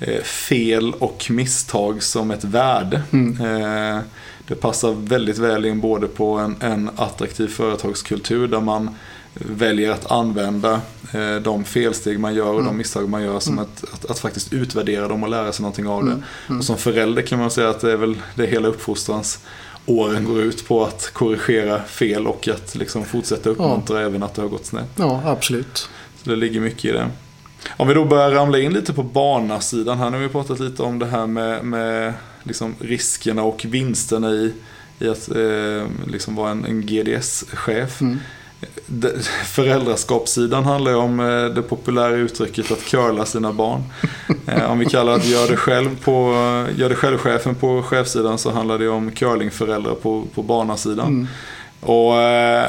[0.00, 3.02] eh, fel och misstag som ett värde.
[3.12, 3.40] Mm.
[3.40, 4.00] Eh,
[4.48, 8.96] det passar väldigt väl in både på en, en attraktiv företagskultur där man
[9.34, 10.80] väljer att använda
[11.12, 12.64] eh, de felsteg man gör och Mm.
[12.66, 15.86] de misstag man gör som ett, att, att faktiskt utvärdera dem och lära sig någonting
[15.86, 16.10] av det.
[16.10, 16.22] Mm.
[16.48, 16.58] Mm.
[16.58, 19.38] Och som förälder kan man säga att det är väl det hela uppfostrans
[19.86, 24.42] åren går ut på att korrigera fel och att liksom fortsätta uppmuntra även att det
[24.42, 24.90] har gått snett.
[24.96, 25.88] Ja, absolut.
[26.22, 27.06] Så det ligger mycket i det.
[27.76, 30.10] Om vi då börjar ramla in lite på barnasidan här.
[30.10, 34.52] Nu har vi pratat lite om det här med, med liksom riskerna och vinsterna i,
[34.98, 38.00] i att eh, liksom vara en, en GDS-chef.
[39.46, 43.82] Föräldraskapssidan handlar ju om eh, det populära uttrycket att curla sina barn.
[44.46, 46.12] Eh, Om vi kallar det gör det själv på
[46.76, 51.06] gör det själv-chefen på chefssidan så handlar det om curlingföräldrar på, på barnasidan.
[51.06, 51.26] Mm.
[51.80, 52.66] Och eh,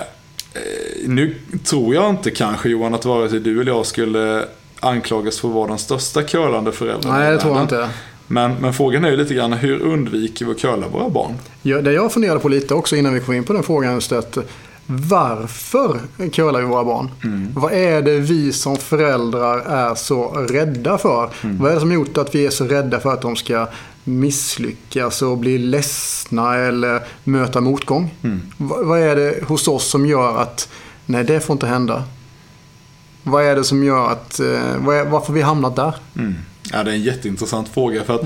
[1.06, 4.46] nu tror jag inte kanske Johan att vare sig du eller jag skulle
[4.80, 7.12] anklagas för att vara den största curlande föräldern.
[7.12, 7.90] Nej, det tror jag inte.
[8.28, 11.34] Men, men frågan är ju lite grann hur undviker vi att curla våra barn?
[11.62, 14.12] Ja, det jag funderade på lite också innan vi kom in på den frågan just
[14.12, 14.38] att
[14.86, 16.00] varför
[16.34, 17.12] curlar vi våra barn?
[17.56, 21.30] Vad är det vi som föräldrar är så rädda för?
[21.42, 23.68] Vad är det som gjort att vi är så rädda för att de ska
[24.04, 28.14] misslyckas och bli ledsna eller möta motgång?
[28.58, 30.70] Va- Vad är det hos oss som gör att
[31.06, 32.04] nej, det får inte hända?
[33.24, 34.78] Vad är det som gör att, eh,
[35.10, 35.96] varför vi hamnat där?
[36.18, 36.36] Mm.
[36.72, 38.04] Ja, det är en jätteintressant fråga.
[38.04, 38.22] För att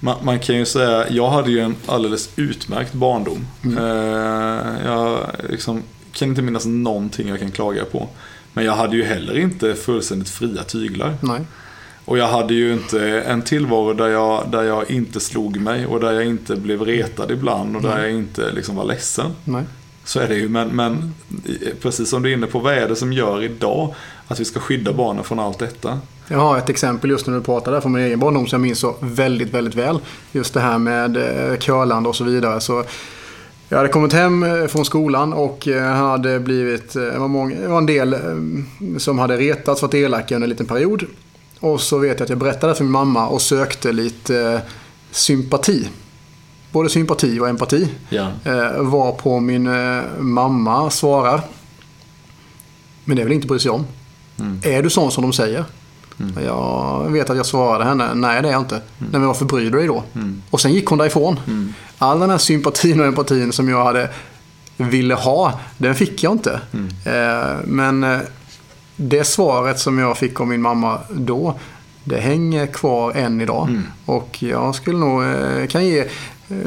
[0.00, 3.46] man, man kan ju säga, jag hade ju en alldeles utmärkt barndom.
[3.64, 5.18] Eh, jag
[5.48, 5.82] liksom,
[6.20, 8.08] kan inte minnas någonting jag kan klaga på.
[8.52, 11.14] Men jag hade ju heller inte fullständigt fria tyglar.
[11.20, 11.40] Nej.
[12.04, 16.00] Och jag hade ju inte en tillvaro där jag, där jag inte slog mig och
[16.00, 19.30] där jag inte blev retad ibland och där jag inte liksom var ledsen.
[19.44, 19.64] Nej.
[20.04, 21.14] Så är det ju, men, men
[21.80, 23.94] precis som du är inne på, vad är det som gör idag
[24.28, 26.00] att vi ska skydda barnen från allt detta?
[26.28, 28.60] Jag har ett exempel just när du pratar där från min egen barndom som jag
[28.60, 29.98] minns så väldigt, väldigt väl.
[30.32, 32.60] Just det här med eh, curlande och så vidare.
[32.60, 32.84] Så
[33.70, 37.60] jag hade kommit hem eh, från skolan och eh, hade blivit, eh, det var, många,
[37.60, 38.16] det var en del
[38.98, 41.06] som hade retats, varit elaka under en liten period.
[41.60, 44.62] Och så vet jag att jag berättade för min mamma och sökte lite
[45.10, 45.88] sympati.
[46.72, 47.88] Både sympati och empati.
[48.08, 48.30] Ja.
[48.78, 49.70] Var på min
[50.18, 51.40] mamma svarar.
[53.04, 53.86] Men det vill inte bry sig om.
[54.38, 54.60] Mm.
[54.62, 55.64] Är du sån som de säger?
[56.20, 56.44] Mm.
[56.44, 58.80] Jag vet att jag svarade henne, nej det är jag inte.
[58.98, 60.04] Nej men varför bryr du dig då?
[60.14, 60.42] Mm.
[60.50, 61.40] Och sen gick hon därifrån.
[61.46, 61.74] Mm.
[61.98, 64.08] All den här sympatin och empatin som jag hade
[64.76, 66.60] ville ha, den fick jag inte.
[66.72, 66.88] Mm.
[67.04, 68.20] Eh, men eh,
[68.96, 71.58] det svaret som jag fick av min mamma då,
[72.04, 73.68] det hänger kvar än idag.
[73.68, 73.82] Mm.
[74.06, 76.08] Och jag skulle nog, eh, kan ge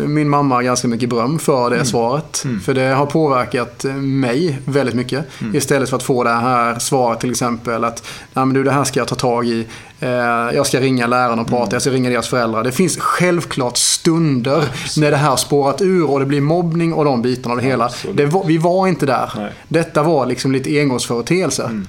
[0.07, 2.41] min mamma ganska mycket beröm för det svaret.
[2.45, 2.59] Mm.
[2.59, 5.25] För det har påverkat eh, mig väldigt mycket.
[5.41, 5.55] Mm.
[5.55, 8.83] Istället för att få det här svaret till exempel att Nej, men du, det här
[8.83, 9.67] ska jag ta tag i.
[9.99, 10.09] Eh,
[10.55, 11.69] jag ska ringa lärarna och prata, Mm.
[11.73, 12.63] jag ska ringa deras föräldrar.
[12.63, 14.63] Det finns självklart stunder
[14.97, 17.85] när det här spårat ur och det blir mobbning och de bitarna av det hela.
[17.85, 18.17] Absolut.
[18.17, 19.33] Det var, vi var inte där.
[19.37, 19.51] Nej.
[19.67, 21.63] Detta var liksom lite engångsföreteelse.
[21.63, 21.87] Mm.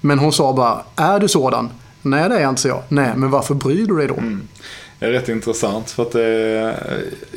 [0.00, 1.68] Men hon sa bara, är du sådan?
[2.02, 2.82] Nej, det är jag inte, så jag.
[2.88, 4.14] Nej, men varför bryr du dig då?
[5.00, 5.12] Mm.
[5.12, 6.94] Det är rätt intressant för att eh,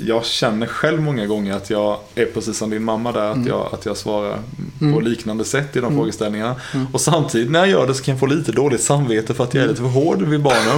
[0.07, 3.31] jag känner själv många gånger att jag är precis som din mamma där.
[3.31, 4.39] Att, jag, att jag svarar
[4.79, 5.03] på Mm.
[5.03, 5.97] liknande sätt i de Mm.
[5.97, 6.55] frågeställningarna.
[6.73, 6.87] Mm.
[6.93, 9.53] Och samtidigt när jag gör det så kan jag få lite dåligt samvete för att
[9.53, 10.77] jag är lite för hård vid barnen.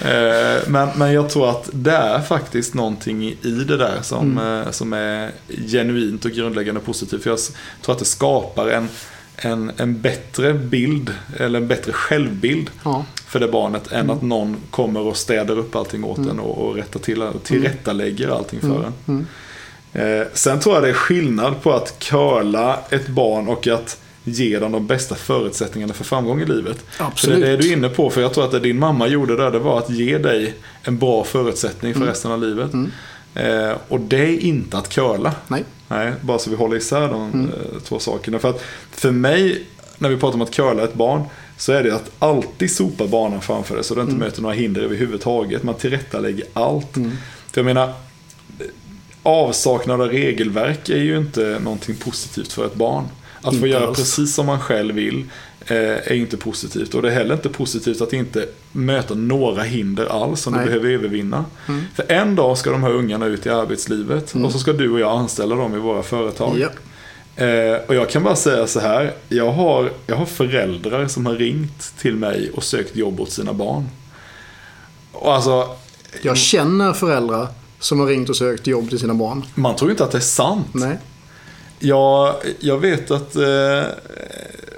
[0.00, 3.36] eh, men, men jag tror att det är faktiskt någonting i,
[3.68, 5.30] det där som, eh, som är
[5.66, 7.22] genuint och grundläggande positivt.
[7.22, 7.38] För jag
[7.82, 8.88] tror att det skapar en,
[9.36, 13.04] en, en bättre bild, eller en bättre självbild Ja.
[13.26, 16.74] för det barnet än att någon kommer och städar upp allting åt en och, och
[16.74, 18.92] rättar till, tillrättalägger allting för en.
[19.06, 19.26] Mm.
[19.92, 24.58] Eh, sen tror jag det är skillnad på att curla ett barn och att ge
[24.58, 26.84] dem de bästa förutsättningarna för framgång i livet.
[26.98, 27.36] Absolut.
[27.36, 29.06] Så det är det du är inne på, för jag tror att det din mamma
[29.06, 32.08] gjorde där, det var att ge dig en bra förutsättning för Mm.
[32.08, 32.72] resten av livet.
[32.72, 32.90] Mm.
[33.34, 35.32] Eh, och det är inte att curla.
[35.48, 35.64] Nej.
[35.88, 37.50] Nej, bara så vi håller isär de Mm.
[37.50, 38.38] eh, två sakerna.
[38.38, 39.62] För att för mig
[39.98, 41.22] när vi pratar om att curla ett barn,
[41.56, 44.24] så är det att alltid sopa banan framför dig så du inte mm.
[44.26, 45.62] möter några hinder överhuvudtaget.
[45.62, 46.96] Man tillrättalägger allt.
[46.96, 47.10] Mm.
[47.52, 47.92] För jag menar,
[49.22, 53.04] avsaknad av regelverk är ju inte någonting positivt för ett barn.
[53.42, 55.24] Att få göra precis som man själv vill
[55.72, 56.94] är inte positivt.
[56.94, 60.62] Och det är heller inte positivt att inte möta några hinder alls som Nej.
[60.62, 61.44] du behöver övervinna.
[61.68, 61.84] Mm.
[61.94, 64.46] För en dag ska de här ungarna ut i arbetslivet mm.
[64.46, 66.58] och så ska du och jag anställa dem i våra företag.
[66.58, 66.68] Ja.
[67.36, 69.12] Eh, och jag kan bara säga så här.
[69.28, 73.52] Jag har, jag har föräldrar som har ringt till mig och sökt jobb åt sina
[73.52, 73.88] barn.
[75.12, 75.68] Och alltså,
[76.22, 77.48] jag känner föräldrar
[77.78, 79.44] som har ringt och sökt jobb till sina barn.
[79.54, 80.68] Man tror inte att det är sant.
[80.72, 80.98] Nej.
[81.78, 83.82] Jag, jag vet att eh,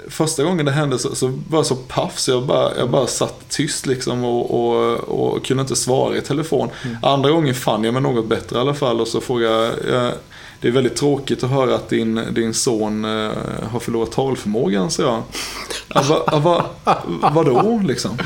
[0.09, 3.07] första gången det hände så, så var jag så paff så jag bara, jag bara
[3.07, 6.69] satt tyst liksom och, och, och kunde inte svara i telefon.
[6.85, 6.97] Mm.
[7.01, 10.11] Andra gången fann jag mig något bättre i alla fall och så frågade jag
[10.61, 13.31] det är väldigt tråkigt att höra att din, din son eh,
[13.71, 15.23] har förlorat talförmågan, så jag.
[15.87, 16.39] Ja, va,
[16.83, 16.97] va,
[17.33, 18.17] vadå liksom?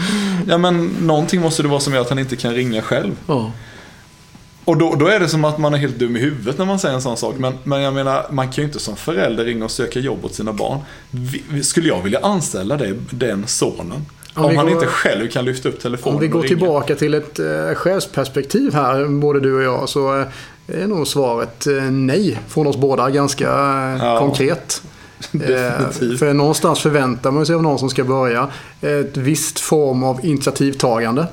[0.48, 3.16] Ja men någonting måste det vara som gör att han inte kan ringa själv.
[3.28, 3.50] Oh.
[4.72, 6.80] Och då, då är det som att man är helt dum i huvudet när man
[6.80, 7.36] säger en sån sak.
[7.38, 10.34] Men, men jag menar, man kan ju inte som förälder ringa och söka jobb åt
[10.34, 10.80] sina barn.
[11.64, 14.06] Skulle jag vilja anställa det, den sonen?
[14.34, 17.14] Om, om han går, inte själv kan lyfta upp telefonen Om vi går tillbaka till
[17.14, 20.28] ett eh, chefsperspektiv här, både du och jag, så eh,
[20.68, 24.20] är nog svaret eh, nej från oss båda ganska eh, ja.
[24.20, 24.82] konkret.
[25.32, 26.20] Definitivt.
[26.20, 28.48] För någonstans förväntar man sig av någon som ska börja
[28.82, 31.28] ett visst form av initiativtagande.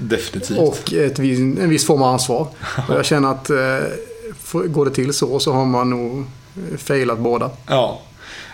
[0.00, 0.58] Definitivt.
[0.58, 2.48] Och ett, en viss form av ansvar.
[2.88, 3.50] Och jag känner att
[4.52, 6.26] går det till så så har man nog
[6.78, 7.50] failat båda.
[7.66, 8.00] Ja,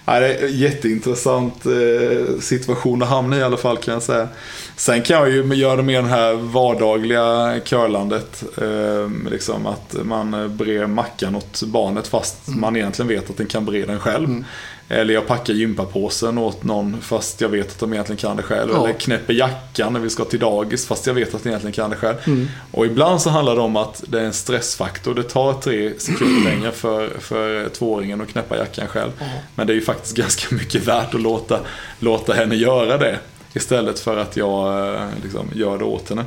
[0.09, 4.03] Ja, det är en jätteintressant eh, situation att hamna i i alla fall kan jag
[4.03, 4.29] säga.
[4.77, 8.45] Sen kan jag ju göra det med det här vardagliga curlandet.
[8.59, 12.61] Eh, liksom att man brer mackan åt barnet fast mm.
[12.61, 14.25] man egentligen vet att den kan bre den själv.
[14.25, 14.45] Mm.
[14.89, 18.71] Eller jag packar gympapåsen åt någon fast jag vet att de egentligen kan det själv.
[18.75, 18.85] Ja.
[18.85, 21.91] Eller knäpper jackan när vi ska till dagis fast jag vet att de egentligen kan
[21.91, 22.17] det själv.
[22.27, 22.49] Mm.
[22.71, 25.15] Och ibland så handlar det om att det är en stressfaktor.
[25.15, 29.11] Det tar tre sekunder längre för, för tvååringen att knäppa jackan själv.
[29.19, 29.27] Ja.
[29.55, 31.61] Men det är ju faktiskt ganska mycket värt att låta,
[31.99, 33.19] låta henne göra det.
[33.57, 36.25] Istället för att jag eh, liksom, gör det åt henne.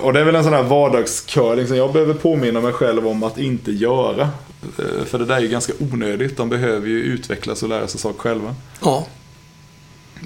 [0.00, 3.22] Och det är väl en sån här vardagscurling som jag behöver påminna mig själv om
[3.22, 4.30] att inte göra.
[4.78, 6.36] Eh, för det där är ju ganska onödigt.
[6.36, 8.54] De behöver ju utvecklas och lära sig saker själva.
[8.82, 9.06] Ja.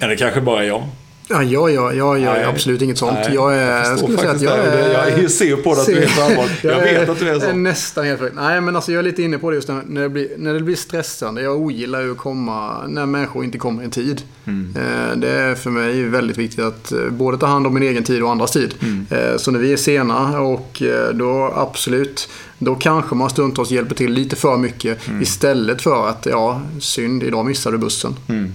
[0.01, 0.83] Eller kanske bara jag.
[1.31, 3.17] Ja, jag, jag, jag gör absolut inget sånt.
[3.23, 5.21] Nej, jag, är, jag skulle säga att jag är...
[5.21, 6.51] Jag ser på det att du är så allvarlig.
[6.63, 7.53] Jag, jag vet att du är så.
[7.53, 8.35] Nästan helt sjukt.
[8.35, 10.59] Nej, men alltså jag är lite inne på det just när det blir, när det
[10.59, 11.41] blir stressande.
[11.41, 14.21] Jag ogillar ju att komma när människor inte kommer i tid.
[14.45, 14.73] Mm.
[14.75, 18.03] Eh, det är för mig väldigt viktigt att eh, både ta hand om min egen
[18.03, 18.73] tid och andras tid.
[18.81, 19.05] Mm.
[19.09, 24.13] Eh, så när vi är sena och då absolut då kanske man stundtals hjälper till
[24.13, 25.21] lite för mycket mm.
[25.21, 28.15] istället för att, ja, synd, idag missade du bussen.
[28.27, 28.51] Mm.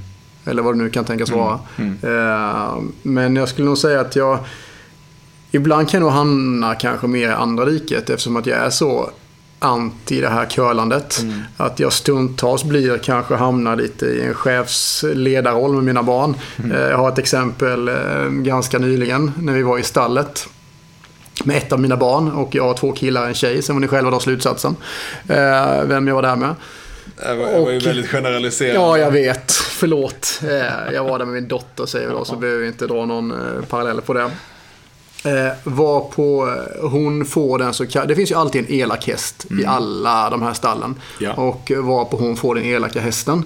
[0.47, 1.41] Eller vad det nu kan tänkas mm.
[1.41, 1.59] vara.
[1.77, 1.99] Mm.
[2.03, 4.39] Eh, men jag skulle nog säga att jag
[5.51, 9.11] ibland kan jag nog hamna kanske mer i andra diket eftersom att jag är så
[9.59, 11.21] anti det här curlandet.
[11.23, 11.41] Mm.
[11.57, 16.35] Att jag stundtals blir kanske hamnar lite i en chefsledarroll med mina barn.
[16.57, 16.73] Mm.
[16.73, 20.49] Eh, jag har ett exempel eh, ganska nyligen när vi var i stallet
[21.45, 23.63] med ett av mina barn och jag har två killar och en tjej.
[23.63, 24.77] Sen får ni själva dra slutsatsen.
[25.85, 26.55] Vem jag var där med.
[27.17, 28.81] Det var, ju väldigt generaliserande.
[28.81, 29.53] Ja, jag vet.
[29.53, 30.41] Förlåt.
[30.43, 33.07] Eh, jag var där med min dotter säger vi då, så behöver vi inte dra
[33.07, 34.31] någon eh, parallell på det.
[35.25, 39.63] Eh, var på hon får den så Det finns ju alltid en elak häst mm.
[39.63, 40.95] i alla de här stallen.
[41.21, 41.33] Ja.
[41.33, 43.45] Och var på hon får den elaka hästen.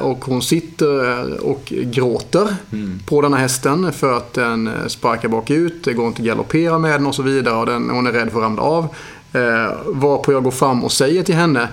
[0.00, 3.00] och hon sitter och gråter mm.
[3.06, 5.84] på den här hästen för att den sparkar bakut.
[5.84, 7.54] Det går inte att galoppera med den och så vidare.
[7.54, 8.88] Och den, hon är rädd för att ramla av.
[9.32, 11.68] Eh, varpå jag går fram och säger till henne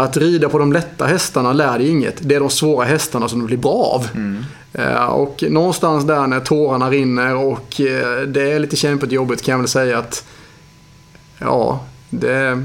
[0.00, 2.16] att rida på de lätta hästarna lär dig inget.
[2.20, 4.08] Det är de svåra hästarna som du blir bra av.
[4.14, 4.44] Mm.
[4.72, 9.52] Eh, och någonstans där när tårarna rinner och eh, det är lite kämpigt jobbigt kan
[9.52, 10.24] jag väl säga att
[11.38, 12.64] ja, det,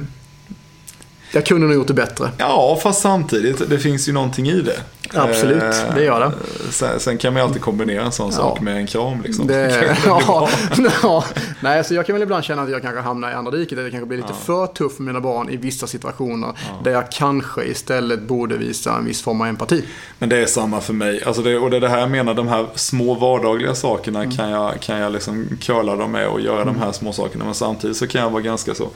[1.33, 2.31] jag kunde nog gjort det bättre.
[2.37, 4.79] Ja, fast samtidigt, det finns ju någonting i det.
[5.15, 5.63] Absolut,
[5.95, 6.31] det gör det.
[6.71, 8.37] Sen, sen, kan man ju alltid kombinera en sån ja.
[8.37, 9.21] sak med en kram.
[9.21, 9.47] Liksom.
[9.47, 10.49] Det, ja,
[11.03, 11.25] ja,
[11.59, 13.77] nej, så jag kan väl ibland känna att jag kanske hamnar i andra diket.
[13.77, 16.53] Att jag kanske blir lite för tuff med mina barn i vissa situationer.
[16.83, 19.85] Där jag kanske istället borde visa en viss form av empati.
[20.19, 21.23] Men det är samma för mig.
[21.23, 24.35] Alltså det, och det är det här jag menar, de här små vardagliga sakerna mm.
[24.35, 26.73] kan jag, kan jag liksom curla dem med och göra mm.
[26.73, 27.45] de här små sakerna.
[27.45, 28.89] Men samtidigt så kan jag vara ganska så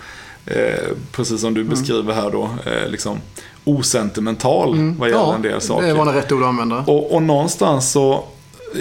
[0.46, 1.70] Eh, precis som du mm.
[1.70, 3.22] beskriver här då, eh, liksom
[3.70, 4.98] osentimental mm.
[4.98, 5.88] vad gäller ja, en del saker.
[5.88, 6.84] det var en rätt ord att använda.
[6.88, 8.24] Och, och någonstans så,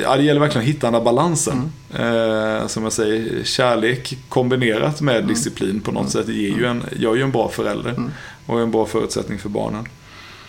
[0.02, 1.72] ja, det gäller verkligen att hitta den där balansen.
[1.94, 2.60] Mm.
[2.60, 5.28] Eh, som jag säger, kärlek kombinerat med mm.
[5.28, 6.10] disciplin på något mm.
[6.10, 7.90] sätt ger ju en, gör ju en bra förälder.
[7.90, 8.10] Mm.
[8.46, 9.88] Och en bra förutsättning för barnen.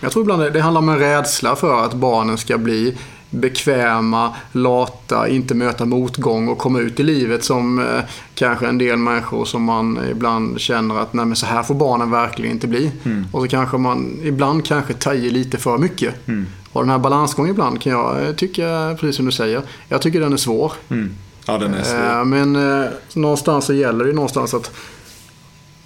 [0.01, 2.95] Jag tror ibland det, det handlar om en rädsla för att barnen ska bli
[3.29, 8.03] bekväma, lata, inte möta motgång och komma ut i livet som eh,
[8.35, 12.51] kanske en del människor som man ibland känner att nej så här får barnen verkligen
[12.51, 12.91] inte bli.
[13.05, 13.25] Mm.
[13.31, 16.27] Och så kanske man ibland kanske tar i lite för mycket.
[16.27, 16.45] Mm.
[16.71, 20.19] Och den här balansgången ibland kan jag eh, tycka, precis som du säger, jag tycker
[20.19, 20.73] den är svår.
[20.89, 21.11] Mm.
[21.45, 22.19] Ja, den är svår.
[22.19, 24.71] Eh, Men eh, någonstans så gäller det någonstans att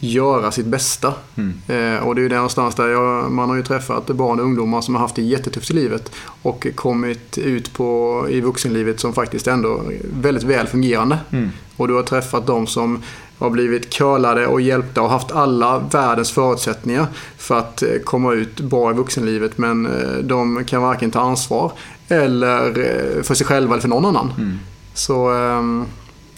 [0.04, 1.14] göra sitt bästa.
[1.36, 1.54] Mm.
[1.68, 4.46] Eh, och det är ju det någonstans där jag, man har ju träffat barn och
[4.46, 6.12] ungdomar som har haft det jättetufft i livet
[6.42, 11.18] och kommit ut på, i vuxenlivet som faktiskt ändå är väldigt väl fungerande.
[11.32, 11.50] Mm.
[11.78, 13.02] Och du har träffat de som
[13.38, 18.60] har blivit curlade och hjälpta och haft alla världens förutsättningar för att eh, komma ut
[18.60, 21.72] bra i vuxenlivet men eh, de kan varken ta ansvar
[22.08, 24.34] eller eh, för sig själva eller för någon annan.
[24.38, 24.60] Mm.
[24.94, 25.86] Så ehm,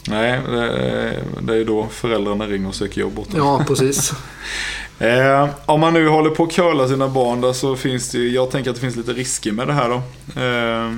[0.08, 0.39] Nej,
[1.41, 3.38] det är, ju då föräldrarna ringer och söker jobb borta.
[3.38, 4.13] ja, precis.
[5.00, 8.32] Eh, om man nu håller på att curla sina barn då, så finns det ju,
[8.32, 9.96] jag tänker att det finns lite risker med det här då.
[10.41, 10.91] Eh,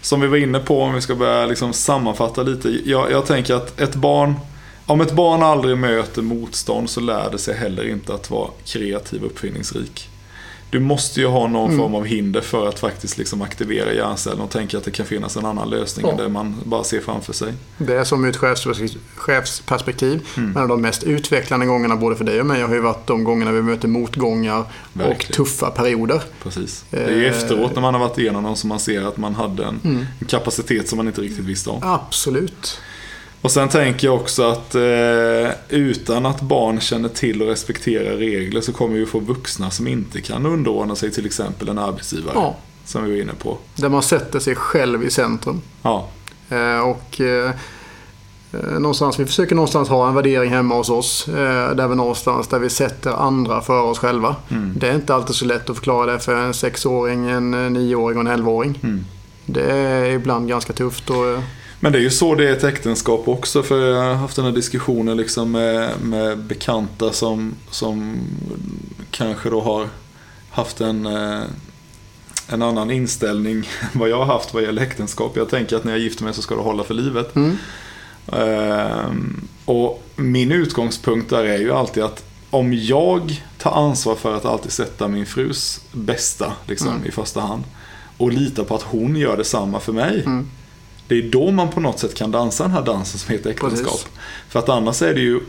[0.00, 2.80] som vi var inne på, om vi ska börja liksom sammanfatta lite.
[2.90, 4.34] Jag, jag tänker att ett barn,
[4.86, 9.20] om ett barn aldrig möter motstånd så lär det sig heller inte att vara kreativ
[9.24, 10.08] och uppfinningsrik.
[10.74, 11.78] Du måste ju ha någon Mm.
[11.80, 15.36] form av hinder för att faktiskt liksom aktivera hjärncellen och tänka att det kan finnas
[15.36, 16.12] en annan lösning Ja.
[16.12, 17.52] än det man bara ser framför sig.
[17.78, 18.36] Det är som ur ett
[19.16, 20.20] chefsperspektiv-.
[20.36, 20.50] Mm.
[20.52, 23.52] Men de mest utvecklande gångerna både för dig och mig har ju varit de gångerna
[23.52, 25.32] vi möter motgångar och Verkligen.
[25.32, 26.22] tuffa perioder.
[26.42, 26.84] Precis.
[26.90, 27.36] Det är ju Eh.
[27.36, 30.06] efteråt när man har varit igenom dem som man ser att man hade en, Mm.
[30.20, 31.78] en kapacitet som man inte riktigt visste om.
[31.82, 32.78] Absolut.
[33.44, 38.60] Och sen tänker jag också att eh, utan att barn känner till och respekterar regler
[38.60, 42.32] så kommer vi få vuxna som inte kan underordna sig till exempel en arbetsgivare.
[42.34, 43.58] Ja, Som vi var inne på.
[43.76, 45.60] där man sätter sig själv i centrum.
[45.82, 46.08] Ja,
[46.48, 47.50] Eh, och eh,
[48.52, 51.28] eh, någonstans, vi försöker någonstans ha en värdering hemma hos oss.
[51.28, 54.36] Eh, där vi någonstans där vi sätter andra före oss själva.
[54.50, 54.72] Mm.
[54.76, 58.18] Det är inte alltid så lätt att förklara det för en sexåring, en eh, nioåring
[58.18, 58.80] och en elvaåring.
[58.82, 59.04] Mm.
[59.46, 61.10] Det är ibland ganska tufft.
[61.10, 61.16] Och,
[61.84, 63.62] Men det är ju så det är ett äktenskap också.
[63.62, 68.18] För jag har haft den här diskussionen liksom med, med bekanta som, som
[69.10, 69.88] kanske då har
[70.50, 71.42] haft en, eh,
[72.48, 75.36] en annan inställning än vad jag har haft vad gäller äktenskap.
[75.36, 77.36] Jag tänker att när jag gifter mig så ska det hålla för livet.
[77.36, 77.56] mm,
[78.32, 84.44] Ehm, och min utgångspunkt där är ju alltid att om jag tar ansvar för att
[84.44, 87.06] alltid sätta min frus bästa liksom, Mm.
[87.06, 87.64] i första hand
[88.16, 90.22] och litar på att hon gör detsamma för mig.
[90.26, 90.50] mm.
[91.08, 93.92] Det är då man på något sätt kan dansa den här dansen som heter äktenskap.
[93.92, 94.06] Precis.
[94.48, 95.40] För att annars är det ju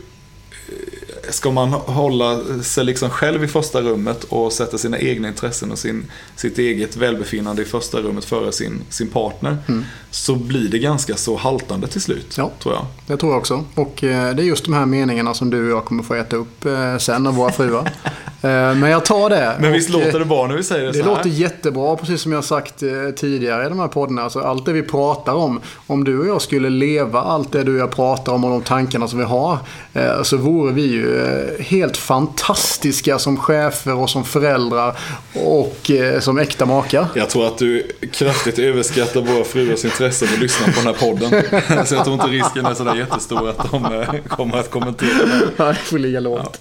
[1.30, 5.78] Ska man hålla sig liksom själv i första rummet och sätta sina egna intressen och
[5.78, 6.04] sin,
[6.36, 9.56] sitt eget välbefinnande i första rummet före sin, sin partner.
[9.68, 9.84] Mm.
[10.10, 12.50] Så blir det ganska så haltande till slut, Ja.
[12.62, 12.86] tror jag.
[13.06, 13.64] Det tror jag också.
[13.74, 16.36] Och eh, det är just de här meningarna som du och jag kommer få äta
[16.36, 17.90] upp eh, sen av våra fruar.
[18.46, 19.56] Eh, men jag tar det.
[19.60, 21.16] Men visst låter eh, det bra när vi säger det, Det så här?
[21.16, 24.22] låter jättebra, precis som jag sagt eh, tidigare i de här poddarna.
[24.22, 27.74] Alltså, allt det vi pratar om, om du och jag skulle leva allt det du
[27.74, 29.58] och jag pratar om och de tankarna som vi har,
[29.94, 34.96] eh, så vore vi ju eh, helt fantastiska som chefer och som föräldrar
[35.44, 37.06] och eh, som äkta makar.
[37.14, 40.92] Jag tror att du kraftigt överskattar våra fruars intresse av att lyssna på den här
[40.92, 41.86] podden.
[41.86, 45.64] Så jag tror inte risken är sådär jättestor att de eh, kommer att kommentera det.
[45.68, 46.60] Det får ligga lågt.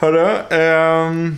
[0.00, 1.36] Hörru, ehm,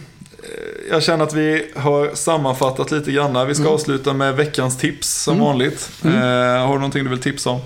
[0.91, 3.47] jag känner att vi har sammanfattat lite grann.
[3.47, 5.91] Vi ska avsluta med veckans tips som vanligt.
[6.05, 7.61] Eh, har du någonting du vill tipsa om?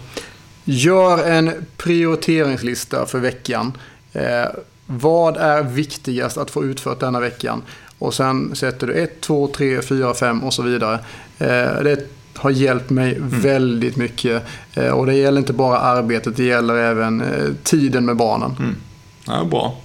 [0.65, 3.73] Gör en prioriteringslista för veckan.
[4.13, 4.45] Eh,
[4.87, 7.63] vad är viktigast att få utfört denna veckan?
[7.99, 10.95] Och sen sätter du 1, 2, 3, 4, 5 och så vidare.
[11.39, 14.43] Eh, det har hjälpt mig väldigt mycket.
[14.75, 18.77] Eh, och det gäller inte bara arbetet, det gäller även eh, tiden med barnen.
[19.27, 19.77] Ja, bra.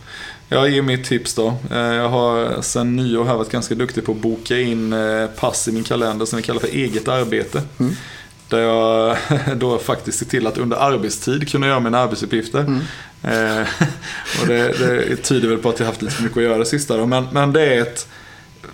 [0.53, 1.53] Jag ger mitt tips då.
[1.71, 5.67] Eh, Jag har sedan nyår här varit ganska duktig på att boka in eh, pass
[5.67, 7.61] i min kalender som vi kallar för eget arbete.
[7.79, 7.95] Mm.
[8.47, 9.17] Där jag
[9.57, 12.59] då faktiskt ser till att under arbetstid kunna göra mina arbetsuppgifter.
[13.23, 13.61] Eh,
[14.41, 16.65] och det, det tyder väl på att jag haft lite för mycket att göra det
[16.65, 17.05] sista då.
[17.05, 18.07] Men, men det är ett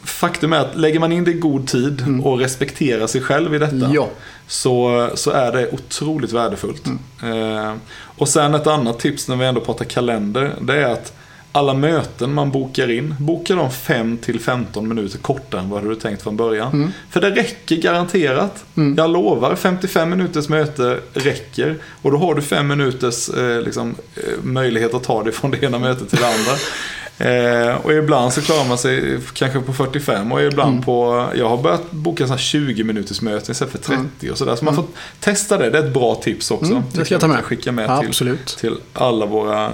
[0.04, 3.58] Faktum är att lägger man in det i god tid och respekterar sig själv i
[3.58, 4.10] detta Ja.
[4.48, 6.86] så, så är det otroligt värdefullt.
[7.24, 10.56] Eh, och sen ett annat tips när vi ändå pratar kalender.
[10.62, 11.14] Det är att
[11.58, 16.38] alla möten man bokar in, boka dem 5-15 minuter kortare än vad du tänkt från
[16.38, 16.94] början.
[17.10, 18.66] För det räcker garanterat.
[18.98, 21.76] Jag lovar, 55 minuters möte räcker.
[22.02, 25.64] Och då har du 5 minuters eh, liksom, eh, möjlighet att ta dig från det
[25.64, 26.52] ena mötet till det andra.
[27.18, 31.58] Eh, och ibland så klarar man sig kanske på 45 och ibland på, jag har
[31.58, 34.56] börjat boka så här 20 minuters möten istället för 30 och sådär.
[34.56, 34.86] Så man får
[35.20, 36.72] testa det, det är ett bra tips också.
[36.72, 37.44] Mm, det ska jag ta med.
[37.44, 38.58] skicka med till, Absolut.
[38.60, 39.72] till alla våra eh,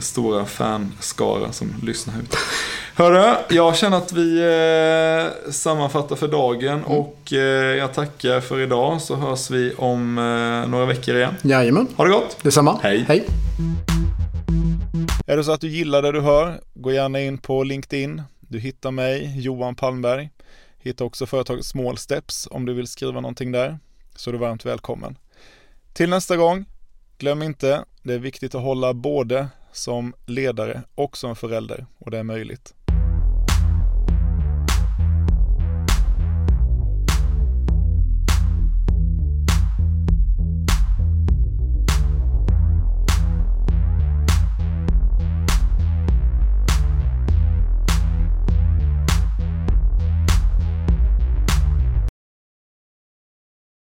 [0.00, 2.36] stora fanskara som lyssnar ut.
[2.94, 6.84] Hörru, jag känner att vi eh, sammanfattar för dagen mm.
[6.84, 7.38] och eh,
[7.76, 11.34] jag tackar för idag så hörs vi om eh, några veckor igen.
[11.42, 11.86] Jajamän.
[11.96, 12.36] Ha det gott.
[12.42, 12.78] Detsamma.
[12.82, 13.04] Hej.
[13.08, 13.26] Hej.
[15.26, 18.22] Är det så att du gillar det du hör, gå gärna in på LinkedIn.
[18.40, 20.30] Du hittar mig, Johan Palmberg.
[20.78, 23.78] Hitta också företaget Small Steps om du vill skriva någonting där.
[24.16, 25.18] Så är du varmt välkommen.
[25.92, 26.64] Till nästa gång,
[27.18, 32.18] glöm inte, det är viktigt att hålla både som ledare och som förälder och det
[32.18, 32.74] är möjligt.